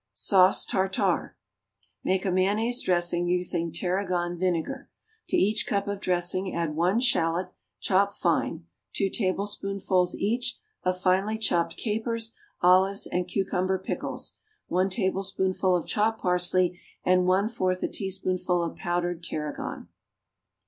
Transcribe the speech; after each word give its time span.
=Sauce 0.13 0.65
Tartare.= 0.65 1.37
Make 2.03 2.25
a 2.25 2.31
mayonnaise 2.31 2.81
dressing, 2.81 3.27
using 3.27 3.71
tarragon 3.71 4.35
vinegar. 4.35 4.89
To 5.29 5.37
each 5.37 5.67
cup 5.67 5.87
of 5.87 5.99
dressing 5.99 6.55
add 6.55 6.75
one 6.75 6.99
shallot, 6.99 7.49
chopped 7.79 8.15
fine, 8.17 8.65
two 8.93 9.11
tablespoonfuls, 9.11 10.15
each, 10.15 10.57
of 10.81 10.99
finely 10.99 11.37
chopped 11.37 11.77
capers, 11.77 12.35
olives 12.61 13.05
and 13.05 13.27
cucumber 13.27 13.77
pickles, 13.77 14.37
one 14.65 14.89
tablespoonful 14.89 15.75
of 15.75 15.85
chopped 15.85 16.19
parsley, 16.21 16.81
and 17.03 17.27
one 17.27 17.47
fourth 17.47 17.83
a 17.83 17.87
teaspoonful 17.87 18.63
of 18.63 18.75
powdered 18.75 19.23
tarragon. 19.23 19.87